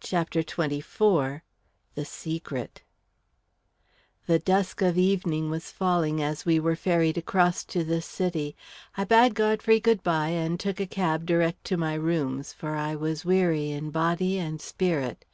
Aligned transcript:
CHAPTER 0.00 0.42
XXIV 0.42 1.42
The 1.96 2.04
Secret 2.06 2.82
The 4.26 4.38
dusk 4.38 4.80
of 4.80 4.96
evening 4.96 5.50
was 5.50 5.70
falling 5.70 6.22
as 6.22 6.46
we 6.46 6.58
were 6.58 6.76
ferried 6.76 7.18
across 7.18 7.62
to 7.64 7.84
the 7.84 8.00
city. 8.00 8.56
I 8.96 9.04
bade 9.04 9.34
Godfrey 9.34 9.78
good 9.80 10.02
bye, 10.02 10.30
and 10.30 10.58
took 10.58 10.80
a 10.80 10.86
cab 10.86 11.26
direct 11.26 11.62
to 11.64 11.76
my 11.76 11.92
rooms, 11.92 12.54
for 12.54 12.74
I 12.74 12.94
was 12.96 13.26
weary 13.26 13.70
in 13.70 13.90
body 13.90 14.38
and 14.38 14.62
spirit. 14.62 15.26